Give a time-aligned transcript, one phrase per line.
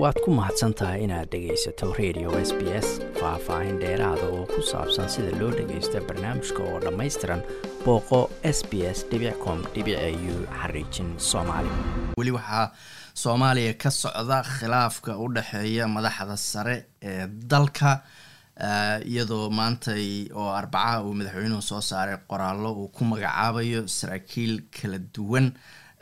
[0.00, 2.88] waad ku mahadsan tahay inaad dhegaysato radio s b s
[3.20, 7.42] faah-faahin dheeraada oo ku saabsan sida loo dhagaysto barnaamijka oo dhammaystiran
[7.84, 8.20] booqo
[8.56, 8.98] s b s
[9.44, 9.58] com
[10.32, 11.70] u xariijin soomaali.
[12.18, 12.72] Weli waxaa
[13.22, 18.00] soomaaliya ka socda khilaafka u dhexeeya madaxda sare ee dalka
[19.12, 25.52] iyadoo maantay oo arbacaha uu madaxweynuhu soo saaray qoraallo uu ku magacaabayo saraakiil kala duwan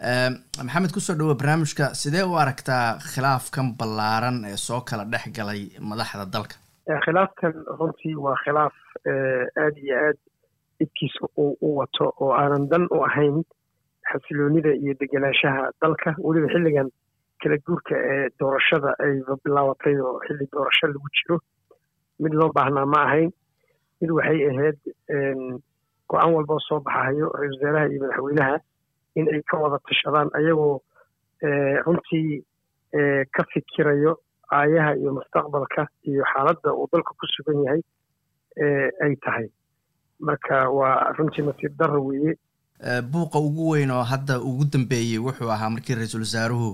[0.01, 1.95] maxamed ku soo dhawo barnaamijka.
[1.95, 6.57] Sidee u aragtaa khilaafkan ballaaran ee soo kala dhex galay madaxda dalka?
[7.05, 8.75] Khilaafkan runtii waa khilaaf
[9.07, 10.19] aada iyo aad
[10.81, 13.43] idkiisa uu u wato oo aanan dan u ahayn
[14.11, 16.15] xasiloonida iyo degenaanshaha dalka.
[16.25, 16.89] Weliba xilligan
[17.43, 21.37] kala guurka ee doorashada ayba bilaabatay oo xilli doorasho lagu jiro
[22.23, 23.31] mid loo baahnaa ma ahayn.
[24.01, 24.79] Mid waxay ahayd
[26.11, 28.57] go'aan walboo soo baxahayo ra'isul wasaaraha iyo madaxweynaha
[29.17, 30.81] in ay ka wada tashadaan ayagoo
[31.87, 32.43] runtii
[33.35, 34.13] ka fikirayo
[34.53, 37.83] aayaha iyo mustaqbalka iyo xaaladda uu dalka ku sugan yahay
[39.05, 39.47] ay tahay.
[40.21, 42.35] Marka waa runtii nasiib darro weeye.
[43.13, 46.71] Buuqa ugu weyn oo hadda ugu dambeeyey wuxuu ahaa markii ra'iisul wasaaruhu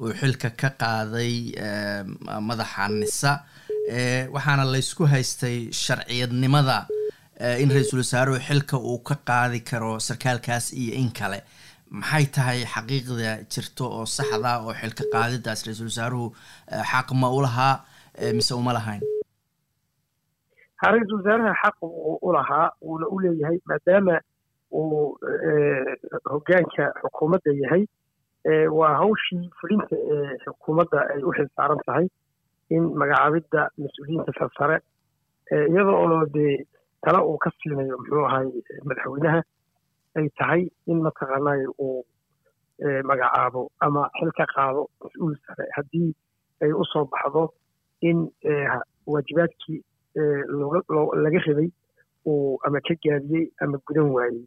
[0.00, 1.34] uu xilka ka qaaday
[2.48, 3.32] madaxa nisa.
[4.34, 6.86] Waxaana laysku haystay sharciyadnimada
[7.62, 11.42] in ra'iisul wasaaruhu xilka uu ka qaadi karo sarkaalkaas iyo in kale
[11.90, 16.26] maxay tahay xaqiiqda jirto oo saxda oo xilka qaadidaas ra'iisul wasaaruhu
[16.92, 17.74] xaq ma u lahaa
[18.38, 19.02] mise uma lahayn?
[20.80, 21.76] Ha ra'iisul wasaaraha xaq
[22.26, 24.16] u lahaa wuuna u leeyahay maadaama
[24.72, 25.18] uu
[26.32, 27.84] hoggaanka xukuumadda yahay
[28.78, 32.06] waa hawshii fulinta ee xukuumadda ay u xil saaran tahay
[32.76, 34.76] in magacaabidda mas'uuliyiinta sarsare
[35.70, 36.54] iyada oo dee
[37.04, 38.46] tala uu ka siinayo muxuu ahay
[38.88, 39.40] madaxweynaha
[40.16, 42.04] ay tahay in mataqaanay uu
[43.08, 45.64] magacaabo ama xil ka qaado mas'uul sare.
[45.76, 46.10] Haddii
[46.62, 47.52] ay u soo baxdo
[48.02, 48.28] in
[49.06, 49.80] waajibaadkii
[51.24, 51.68] laga rabay
[52.26, 54.44] uu ama ka gaabiyey ama gudan waayey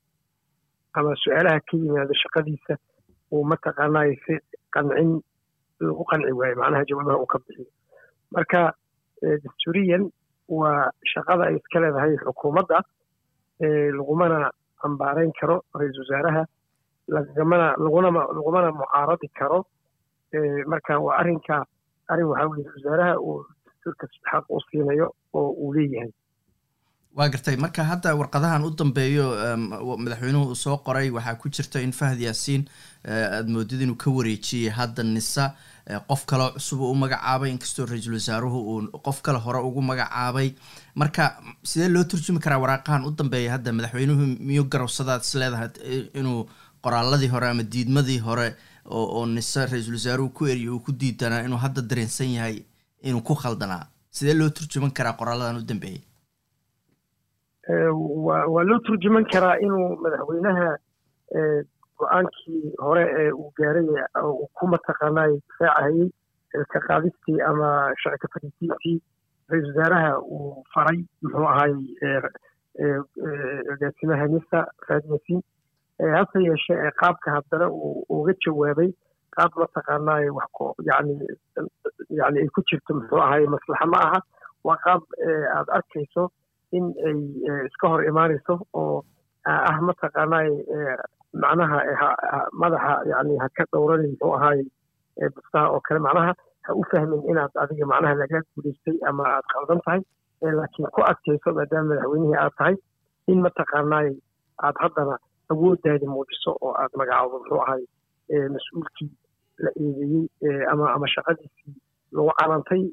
[0.93, 2.77] ama su'aalaha ka yimaado shaqadiisa
[3.31, 4.33] uu mataqaanay si
[4.73, 5.21] qancin
[5.79, 7.67] lagu qanci waayo macnaha jawaabaha uu ka bixiyo
[8.31, 8.73] marka
[9.43, 10.09] dastuuriyan
[10.49, 12.81] waa shaqada ay iska leedahay xukuumadda
[13.97, 14.51] lagumana
[14.87, 16.43] ambaarayn karo ra'iisul wasaaraha
[17.15, 19.59] lagamana lagunama lagumana mucaaradi karo.
[20.71, 21.65] Marka waa arrinka
[22.11, 23.45] arrin waxaa weye ra'isul wasaaraha uu
[24.29, 26.11] xaq u siinayo oo uu leeyahay
[27.17, 29.25] waa gartay marka hadda warqadahan u dambeeyo
[30.03, 32.63] madaxweynuhu uu soo qoray waxaa ku jirta in fahad yaasiin
[33.07, 35.55] aada moodid inuu ka wareejiyey hadda nisa
[36.07, 40.53] qof kaleo cusub uu u magacaabay inkastoo ra'iisul wasaaruhu uu qof kale hore ugu magacaabay.
[40.95, 41.23] Marka
[41.63, 44.25] sidee loo turjumi karaa waraaqahan u dambeeya hadda madaxweynuhu?
[44.47, 45.69] Miyuu garowsadaad is leedahay
[46.13, 46.45] inuu
[46.83, 48.55] qoraaladii hore ama diidmadii hore
[48.85, 52.61] oo nise ra'iisul wasaaruhu ku eriyo uu ku diidanaa inuu hadda dareensan yahay
[53.01, 56.01] inuu ku khaldanaa sidee loo turjuman karaa qoraaladan u dambeeyay
[57.69, 60.69] waa loo turjuman karaa inuu madaxweynaha
[61.99, 63.85] go'aankii hore ee uu gaaray
[64.57, 66.09] ku mataqaanay difaacahayey
[66.73, 67.69] ka qaadistii ama
[68.03, 68.97] sharci fadhiisiintii
[69.51, 71.73] ra'iisul wasaaraha uu faray muxuu ahay
[73.73, 75.43] agaasimaha nisa faad yaasiin
[76.15, 78.89] hase yeeshee qaabka haddana uu uga jawaabay
[79.37, 81.15] qaab mataqaanay wax ko yani
[82.19, 84.19] yani ay ku jirto muxuu ahay maslaxa ma aha.
[84.63, 85.01] Waa qaab
[85.55, 86.23] aada arkayso
[86.77, 87.17] in ay
[87.67, 89.03] iska hor imaanayso oo
[89.45, 90.49] ah mataqaanay
[91.43, 91.77] macnaha
[92.61, 94.61] madaxa yani ha ka dhowranin muxuu ahaay
[95.35, 95.99] bustaha oo kale.
[96.07, 96.33] Macnaha
[96.65, 100.01] ha u fahmin inaad adiga macnaha lagaa guulaystay ama aad qaldan tahay
[100.59, 102.75] laakiin ku adkayso maadaama madaxweynihii aad tahay
[103.31, 104.09] in mataqaanay
[104.65, 105.15] aad haddana
[105.53, 107.81] awooddaadi muujiso oo aad magacaabo muxuu ahay
[108.55, 109.09] mas'uulkii
[109.65, 111.73] la eedeeyey ama ama shaqadiisii
[112.15, 112.83] lagu calantay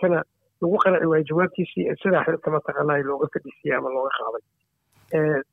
[0.00, 0.18] kana
[0.60, 4.44] lagu qanci waayo jawaabtiisii sidaa xilka mataqaanay looga fadhiisiyey ama looga qaaday.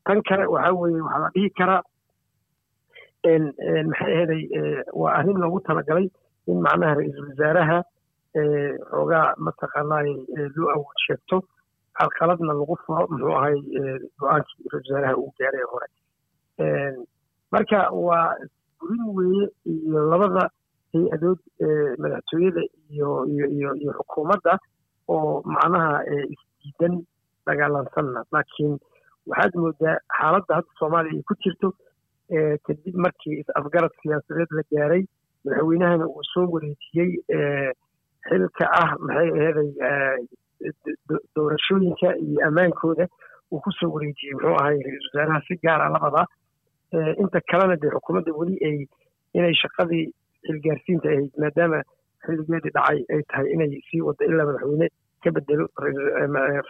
[0.06, 1.82] Tan kale waxaa weeye waxaa la dhihi karaa
[3.90, 4.44] maxay aheeday
[5.02, 6.08] waa arrin loogu talagalay
[6.52, 7.78] in macnaha ra'iisul wasaaraha
[8.92, 10.10] xoogaa mataqaanay
[10.56, 11.38] loo awood sheegto.
[12.00, 13.56] Calqaladna lagu furo muxuu ahay
[14.20, 15.88] go'aankii ra'isul wasaaraha uu gaaray hore.
[17.54, 18.36] Marka waa
[18.80, 20.44] gurin weeye iyo labada
[20.94, 21.40] hay'adood
[22.02, 22.62] madaxtooyada
[22.94, 24.54] iyo iyo iyo iyo xukuumadda
[25.08, 25.92] oo macnaha
[26.34, 26.96] isdiidan
[27.48, 28.74] dagaalansanna laakiin
[29.28, 31.68] waxaad moodaa xaaladda hadda soomaaliya ay ku jirto
[32.68, 35.04] kadib markii is-afgarad siyaasadeed la gaaray
[35.46, 37.12] madaxweynahana uu soo wareejiyey
[38.30, 39.70] xilka ah maxay aheeday
[41.36, 43.08] doorashooyinka iyo ammaankooda
[43.52, 46.26] uu ku soo wareejiyey muxuu ahay ra'iisul wasaaraha si gaara labadaa
[47.24, 48.78] inta kalena dee xukuumadda weli ay
[49.38, 50.06] inay shaqadii
[50.48, 51.80] xilgaarsiinta ahayd maadaama
[52.26, 54.88] xilligeedii dhacay ay tahay inay sii wado ilaa madaxweyne
[55.24, 55.66] ka bedelo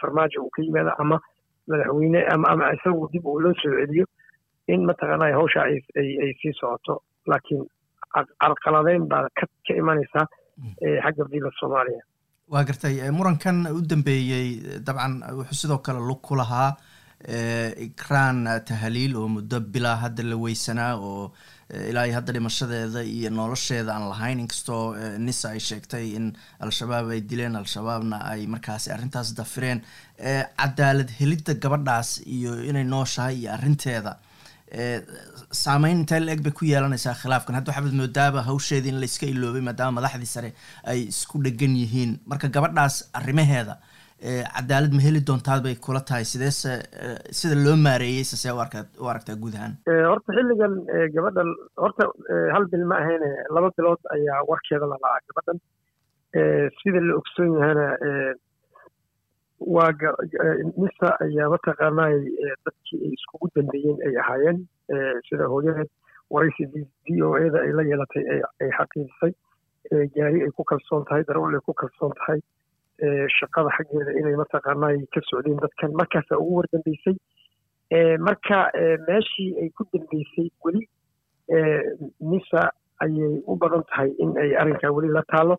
[0.00, 1.16] farmaajo uu ka yimaado ama
[1.70, 4.06] madaxweyne ama isagu dib uu loo soo celiyo
[4.74, 6.94] in mataqaanaa hawsha ay sii socoto.
[7.26, 7.62] Laakiin
[8.42, 10.26] carqaladeyn baa ka ka imanaysaa
[11.04, 12.02] xagga villa soomaaliya.
[12.52, 14.48] Waa gartay murankan u dambeeyey
[14.86, 16.70] dabcan wuxuu sidoo kale lug ku lahaa
[17.86, 21.32] ikraan tahaliil oo muddo bilaa hadda la weysanaa oo
[21.90, 24.40] ilaa iyo hadda dhimashadeeda iyo nolosheeda aan lahayn.
[24.44, 26.26] Inkastoo nisa ay sheegtay in
[26.60, 29.80] al-shabaab ay dileen al-shabaabna ay markaasi arrintaas dafireen.
[30.60, 34.18] Cadaalad helidda gabadhaas iyo inay nooshahay iyo arrinteeda.
[35.62, 37.54] Saameyn intee la eg bay ku yeelanaysaa khilaafkan.
[37.58, 40.50] Hadda waxaad moodaaba hawsheedii in layska iloobay maadaama madaxdii sare
[40.84, 42.18] ay isku dhegan yihiin.
[42.26, 43.78] Marka gabadhaas arrimaheeda
[44.24, 46.24] cadaalad ma heli doontaad bay kula tahay.
[46.24, 46.70] Sideese
[47.38, 49.74] sida loo maareeyey sasee u arka u aragtaa guud ahaan
[50.10, 50.74] horta xilligan
[51.16, 51.50] gabadhan
[51.84, 52.08] horta
[52.54, 55.58] hal bil ma ahayne laba bilood ayaa warkeeda la lacaa gabadhan.
[56.80, 57.86] Sida la ogsoon yahana
[59.74, 59.90] waa
[60.80, 62.14] nisa ayaa mataqaanay
[62.64, 64.58] dadkii ay iskugu dambeeyeen ay ahaayeen.
[65.28, 65.90] Sida hooyadeed
[66.34, 68.24] waraysi v o eda ay la yeelatay
[68.62, 69.32] ay xaqiijisay.
[70.16, 72.40] Gaari ay ku kalsoon tahay darawal ay ku kalsoon tahay
[73.38, 75.92] shaqada xaggeeda inay mataqaanay ka socdeen dadkan.
[76.00, 77.16] Markaasaa ugu wardambeysay
[78.26, 78.58] marka
[79.08, 80.82] meeshii ay ku dambeysay weli
[82.20, 82.70] nisa
[83.04, 85.56] ayay u badan tahay in ay arrinkaa weli la taalo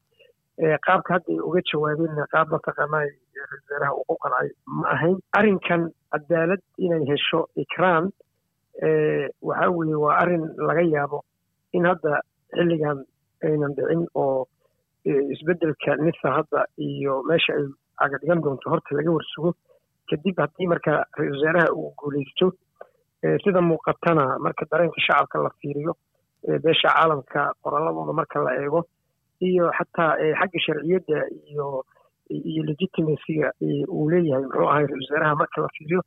[0.86, 3.10] qaabka hadda ay uga jawaabeenna qaab mataqaanay
[3.52, 5.18] wasaaraha uu ku qancay ma ahayn.
[5.38, 8.10] Arrinkan cadaalad inay hesho ikraan
[9.48, 11.20] waxa weeye waa arrin laga yaabo
[11.74, 12.22] in hadda
[12.56, 13.04] xilligan
[13.44, 14.48] aynan dhicin oo
[15.06, 17.66] isbeddelka nisa hadda iyo meesha ay
[18.00, 19.52] cagadhigan doonto horta laga warsugo.
[20.10, 22.48] Kadib haddii marka ra'isul wasaaraha uu guulaysto
[23.44, 25.94] sida muuqatana marka dareenka shacabka la fiiriyo
[26.64, 28.82] beesha caalamka qoralladooda marka la eego
[29.42, 31.18] iyo xataa xagga sharciyadda
[31.50, 31.68] iyo
[32.30, 33.52] iyo legitimacyga
[33.90, 36.02] uu leeyahay muxuu ahay ra'isul wasaaraha marka la fiiriyo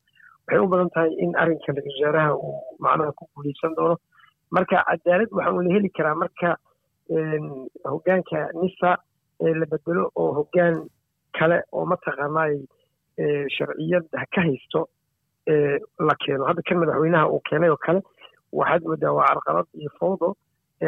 [0.46, 2.54] waxay u badan tahay in arrinkan ra'isul wasaaraha uu
[2.84, 3.96] macnaha ku guulaysan doono.
[4.50, 6.56] Marka cadaalad waxa uu la heli karaa marka
[7.90, 8.96] hoggaanka nisa
[9.40, 10.76] la bedelo oo hoggaan
[11.38, 12.54] kale oo mataqaanay
[13.56, 14.88] sharciyad ka haysto
[16.08, 16.44] la keeno.
[16.48, 18.00] Hadda kan madaxweynaha uu keenay oo kale
[18.52, 20.34] waxaad moodaa waa carqalad iyo fowdo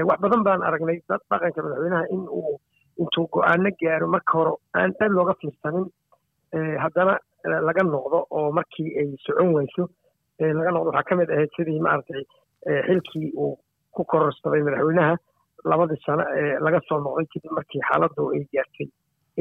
[0.09, 2.61] wax badan baan aragnay dhaqanka madaxweynaha in uu
[3.01, 5.87] intuu go'aano gaaro marka hore aan aad looga fiirsanin
[6.83, 7.15] haddana
[7.69, 9.89] laga noqdo oo markii ay socon weyso
[10.39, 10.91] laga noqdo.
[10.91, 12.23] Waxaa ka mid ahayd sidii maaragtay
[12.87, 13.59] xilkii uu
[13.95, 15.17] ku kororsaday madaxweynaha
[15.65, 18.89] labadii sano ee laga soo noqday kadib markii xaaladdu ay gaartay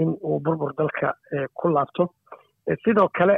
[0.01, 1.13] in uu burbur dalka
[1.53, 2.03] ku laabto.
[2.83, 3.35] Sidoo kale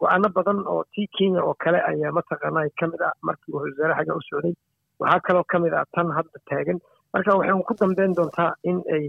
[0.00, 3.94] go'aano badan oo tii kenya oo kale ayaa mataqaanaa ka mid ah markii uu wasaare
[3.98, 4.54] xagga u socday.
[5.00, 6.78] Waxaa kaloo ka mid ah tan hadda taagan.
[7.14, 9.04] Marka waxay ku dambeyn doontaa in ay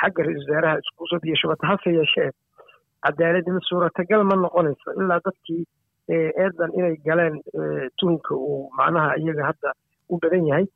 [0.00, 2.30] xagga ra'isul wasaaraha isku soo biyashubata hase yeeshee.
[3.04, 5.62] Cadaaladima suuratagal ma noqonayso ilaa dadkii
[6.42, 7.36] eedan inay galeen
[7.98, 9.70] tuhunka uu macnaha iyaga hadda
[10.10, 10.66] u badan yahay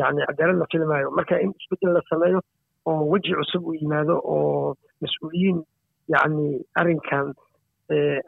[0.00, 2.40] yani cadaalad la filmaayo marka in isbeddel la sameeyo
[2.86, 5.58] oo weji cusub uu yimaado oo mas'uuliyiin
[6.14, 6.46] yacni
[6.80, 7.26] arrinkan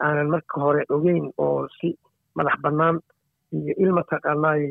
[0.05, 1.97] aanan marka hore ogeyn oo si
[2.35, 2.99] madax bannaan
[3.57, 4.63] iyo il mataqaanaay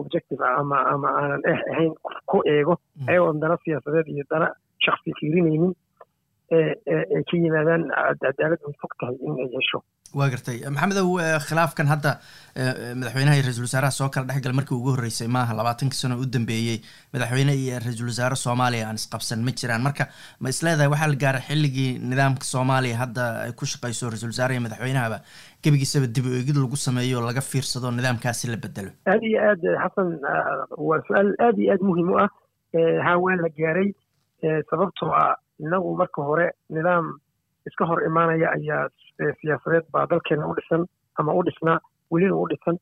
[0.00, 1.94] objective ama ama aanan eh ahayn
[2.30, 2.74] ku eego
[3.08, 4.48] ayagoon dana siyaasadeed iyo dana
[4.84, 5.72] shaksi fiirinaynin
[7.16, 7.82] ay ka yimaadaan
[8.22, 9.78] cadaalad way fog tahay in ay hesho
[10.18, 10.58] waa gartay.
[10.74, 11.08] Maxamedow
[11.48, 12.12] khilaafkan hadda
[13.00, 16.78] madaxweynaha iyo ra'isul wasaaraha soo kala dhexgal markii ugu horreysay maaha labaatankii sano u dambeeyey
[17.14, 19.82] madaxweyne iyo ra'isul wasaare soomaaliya aan isqabsan ma jiraan.
[19.86, 20.08] Marka
[20.40, 24.62] ma isleedahay waxaa la gaaray xilligii nidaamka soomaaliya hadda ay ku shaqeyso ra'isul wasaare iyo
[24.66, 25.18] madaxweynahaba
[25.64, 28.90] gebigiisaba dib u eegid lagu sameeyo laga fiirsado nidaamkaasi la bedelo?
[29.06, 30.08] Aad iyo aad xasan
[30.88, 32.28] waa su'aal aad iyo aad muhiim u ah.
[33.06, 33.88] Haa waa la gaaray
[34.70, 37.12] sababtoo ah inagu marka hore nidaam
[37.68, 38.88] iska hor imaanaya ayaa
[39.40, 40.86] siyaasadeed baa dalkeena u dhisan
[41.18, 41.78] ama u dhisnaa
[42.10, 42.76] welina u dhisan.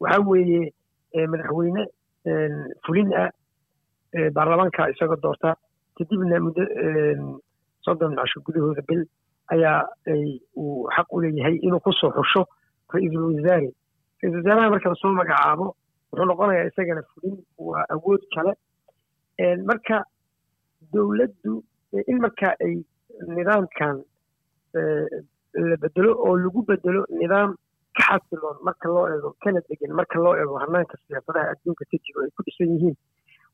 [0.00, 0.72] Waxaa weeye
[1.32, 1.82] madaxweyne
[2.86, 3.30] fulin ah
[4.36, 5.54] baarlamaanka isaga doorta.
[5.98, 6.62] Kadibna muddo
[7.84, 9.02] soddon casho gudahooda bil
[9.54, 9.80] ayaa
[10.56, 12.42] uu xaq u leeyahay inuu ku soo xusho
[12.94, 13.70] ra'iisul wasaare.
[14.22, 15.66] Ra'isul wasaaraha marka la soo magacaabo
[16.12, 18.52] wuxuu noqonayaa isagana fulin waa awood kale.
[19.68, 20.04] Marka
[20.92, 21.62] dowladdu
[22.10, 22.74] in marka ay
[23.36, 24.02] nidaamkan
[24.74, 27.54] la bedelo oo lagu bedelo nidaam
[27.96, 32.22] ka xasiloon marka loo eego kana degan marka loo eego hanaanka siyaasadaha adduunka ka jiro
[32.24, 32.96] ay ku dhisan yihiin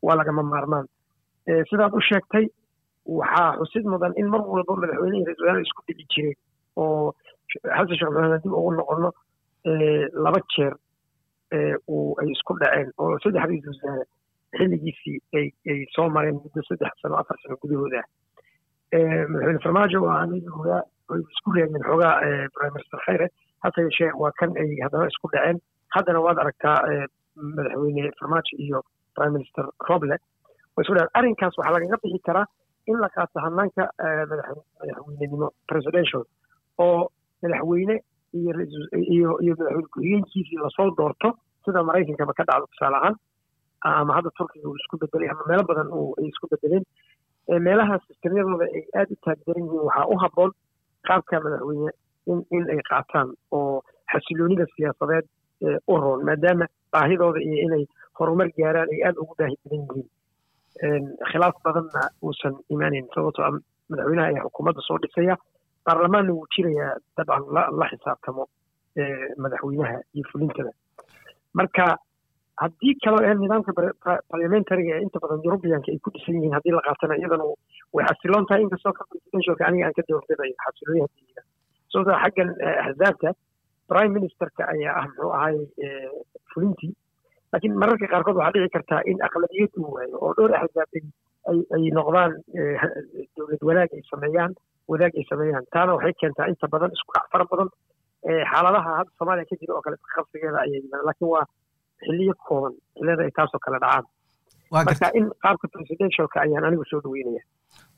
[0.03, 0.87] waa lagama maarmaan.
[1.71, 2.47] Sidaad u sheegtay
[3.19, 6.37] waxaa xusid mudan in mar walba madaxweyne iyo wasaare isku dhici jireen
[6.77, 7.15] oo
[7.63, 9.11] xasan sheekh maxamed dib ugu noqono
[10.25, 10.75] laba jeer
[11.89, 14.05] uu ay isku dhaceen oo saddex ra'isul wasaare
[14.59, 18.03] xilligiisii ay soo mareen muddo saddex sano afar sano gudahooda.
[19.31, 20.51] Madaxweyne farmaajo waa aniga
[21.15, 22.15] isku reebeen xoogaa
[22.57, 23.27] prime minister khayre
[23.65, 25.59] hase yeeshee waa kan ay haddana isku dhaceen.
[25.97, 26.77] Haddana waad aragtaa
[27.57, 28.79] madaxweyne farmaajo iyo
[29.17, 30.17] prime minister roble.
[30.77, 31.15] Way isku dhaceen.
[31.19, 32.47] Arrinkaas waxaa lagaga bixi karaa
[32.91, 33.85] in la qaato hanaanka
[34.31, 36.23] madaxweynenimo presidential
[36.79, 37.09] oo
[37.43, 37.97] madaxweyne
[38.35, 38.53] iyo
[39.15, 41.29] iyo madaxweyne ku-xigeenkiisii la soo doorto
[41.65, 43.17] sida maraykankaba ka dhacdo tusaale ahaan
[43.85, 46.85] ama hadda turkiga uu isku bedelay ama meelo badan ay isku bedeleen
[47.67, 50.51] meelaha sistemyadooda ay aada u taagdaran yihiin waxaa u habboon
[51.09, 51.91] qaabka madaxweyne
[52.33, 53.83] in in ay qaataan oo
[54.13, 55.27] xasiloonida siyaasadeed
[55.93, 57.85] u roon maadaama baahidooda iyo inay
[58.19, 63.51] horumar gaaraan ay aada ugu baahi badan yihiin khilaaf badanna uusan imaanayn sababtoo a
[63.91, 65.37] madaxweynaha ayaa xukuumadda soo dhisaya
[65.87, 67.45] baarlamaanna wuu jirayaa dabcan
[67.81, 68.45] la xisaabtamo
[69.45, 70.71] madaxweynaha iyo fulintada
[71.59, 71.85] marka
[72.63, 73.73] haddii kaloo ee nidaamka
[74.33, 77.45] parliamentariga ee inta badan eurubiyanka ay ku dhisan yihiin haddii la qaatana iyadana
[77.97, 81.35] way xasiloon tahay inkastoo ka presidentialka aniga aan ka doorbidayo xasiloon haddii
[81.93, 82.51] sababtoo xaggan
[82.87, 83.29] axzaabta
[83.91, 85.57] prime ministerka ayaa ah muxuu ahay
[86.53, 86.93] fulintii.
[87.53, 90.91] Laakiin mararka qaarkood waxaa dhici kartaa in aqlabiyad uu waayo oo dhowr axzaab
[91.77, 92.33] ay noqdaan
[93.37, 94.53] dowlad wanaag ay sameeyaan
[94.93, 95.65] wadaag ay sameeyaan.
[95.75, 97.69] Taana waxay keentaa inta badan isku dhac fara badan
[98.51, 101.45] xaaladaha hadda soomaaliya ka jira oo kale qabsigeeda ayay laakiin waa
[102.05, 104.05] xiliyo kooban xiliyada ay taasoo kale dhacaan.
[104.73, 107.43] Marka in qaabka presidentialka ayaan anigu soo dhaweynaya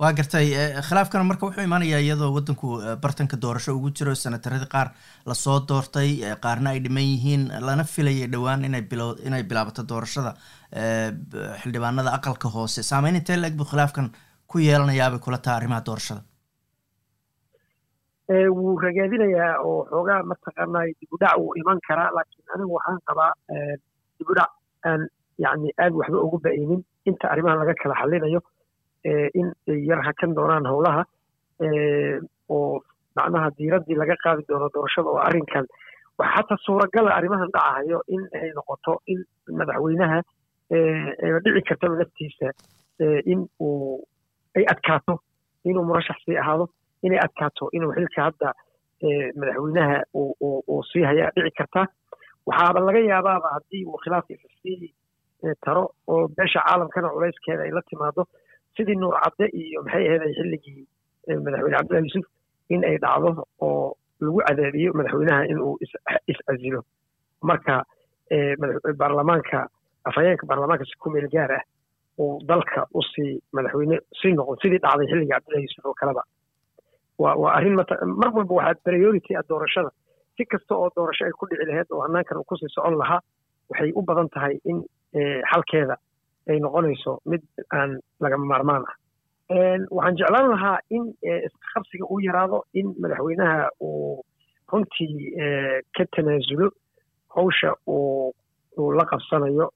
[0.01, 0.47] waa gartay
[0.89, 2.69] khilaafkan marka wuxuu imaanayaa iyadoo waddanku
[3.03, 4.89] bartanka doorasho ugu jiro senataradii qaar
[5.31, 6.11] la soo doortay
[6.45, 10.33] qaarna ay dhiman yihiin lana filayay dhowaan inay bilo inay bilaabato doorashada
[11.61, 12.83] xildhibaanada aqalka hoose.
[12.91, 14.11] Saameyn intee la-eg buu khilaafkan
[14.51, 16.23] ku yeelanayaabay kula taha arrimaha doorashada.
[18.57, 23.33] Wuu ragaadinayaa oo xoogaa mataqaanaa dibudhac wuu iman karaa laakiin anigu waxaan qabaa
[24.19, 24.51] dibudhac
[24.89, 25.09] aan
[25.45, 28.41] yani aad waxba ugu ba'aynin inta arrimahan laga kala xalinayo
[29.41, 31.03] in ay yar hakan doonaan howlaha
[32.55, 32.81] oo
[33.17, 35.67] macnaha diiraddii laga qaadi doono doorashada oo arrinkan.
[36.19, 39.21] Waxa hataa suuragala arrimahan dhacahayo in ay noqoto in
[39.59, 40.19] madaxweynaha
[41.45, 42.49] dhici kartaba laftiisa
[43.33, 44.03] in uu
[44.57, 45.15] ay adkaato
[45.65, 46.67] inuu murashax sii ahaado
[47.07, 48.49] inay adkaato inuu xilka hadda
[49.41, 51.87] madaxweynaha uu sii hayaa dhici kartaa
[52.49, 54.93] waxaaba laga yaabaaba haddii uu khilaafka sii
[55.65, 58.23] taro oo beesha caalamkana culayskeeda ay la timaado
[58.77, 60.81] sidii nuur cadde iyo maxay ahayd xilligii
[61.45, 62.27] madaxweyne cabdullahi yuusuf
[62.75, 63.31] in ay dhacdo
[63.67, 65.75] oo lagu cadaadiyo madaxweynaha inuu
[66.33, 66.81] is-casilo
[67.51, 67.75] marka
[69.01, 69.61] baarlamaanka
[70.09, 71.63] afhayeenka baarlamaanka si ku meel gaar ah
[72.23, 76.23] uu dalka u sii madaxweyne sii noqon sidii dhacday xilligii cabdullahi yuusuf oo kaleba.
[77.19, 77.75] Waa arrin
[78.21, 79.91] mar walba waxaa priority ah doorashada
[80.39, 83.21] si kasta oo doorasho ay ku dhici lahayd oo hanaankan uu ku sii socon lahaa
[83.71, 84.79] waxay u badan tahay in
[85.51, 85.97] xalkeeda
[86.49, 87.43] ay noqonayso mid
[87.79, 87.91] aan
[88.23, 88.97] lagama maarmaan ah.
[89.97, 91.05] Waxaan jeclaan lahaa in
[91.47, 94.23] isqabsiga uu yaraado in madaxweynaha uu
[94.73, 95.13] runtii
[95.97, 96.69] ka tanaasulo
[97.37, 99.67] hawsha uu la qabsanayo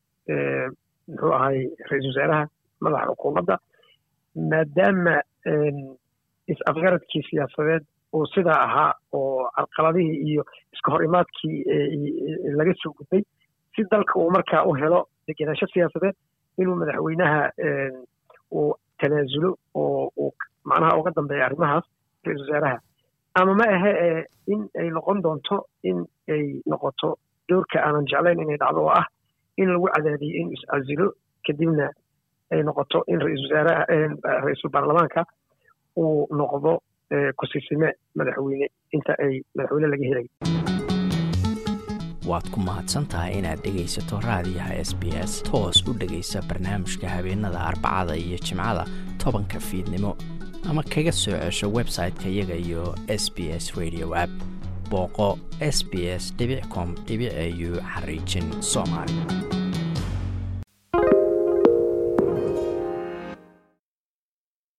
[1.08, 1.58] muxuu ahay
[1.90, 2.44] ra'iisul wasaaraha
[2.84, 3.56] madaxa xukuumadda
[4.50, 5.14] maadaama
[6.52, 10.42] is-afgaradkii siyaasadeed uu sidaa ahaa oo carqaladihii iyo
[10.72, 11.58] iska hor imaadkii
[12.58, 13.22] laga soo gudbay
[13.76, 16.16] si dalka uu markaa u helo degenaansho siyaasadeed
[16.58, 17.40] inuu madaxweynaha
[18.52, 20.32] uu tanaasulo oo uu
[20.64, 21.84] macnaha uga dambeeya arrimahaas
[22.24, 22.78] ra'isul wasaaraha.
[23.34, 26.04] Ama ma ahe ee in ay noqon doonto in
[26.34, 27.16] ay noqoto
[27.48, 29.06] doorka aanan jeclayn inay dhacdo oo ah
[29.56, 31.06] in lagu cadaadiyo inuu is-casilo
[31.46, 31.88] kadibna
[32.52, 33.82] ay noqoto in ra'isul wasaaraha
[34.44, 35.24] ra'iisul baarlamaanka
[35.96, 36.72] uu noqdo
[37.36, 38.66] kusisime madaxweyne.
[38.92, 40.26] Inta ay madaxweyne laga helay.
[42.26, 45.42] Waad ku mahadsan tahay inaad dhegaysato raadiyaha s b s.
[45.42, 48.84] Toos u dhegaysa barnaamijka habeenada arbacada iyo jimcada
[49.18, 50.16] tobanka fiidnimo.
[50.70, 54.30] Ama kaga soo cesho website-ka iyaga iyo s b s radio app.
[54.90, 56.34] Booqo s b s
[56.74, 59.12] com au xariijin soomaali